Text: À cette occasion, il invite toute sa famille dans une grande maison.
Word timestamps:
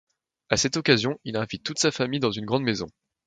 À 0.49 0.57
cette 0.57 0.77
occasion, 0.77 1.19
il 1.25 1.35
invite 1.37 1.61
toute 1.63 1.77
sa 1.77 1.91
famille 1.91 2.19
dans 2.19 2.31
une 2.31 2.45
grande 2.47 2.63
maison. 2.63 2.87